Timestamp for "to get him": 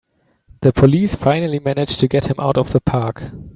1.97-2.37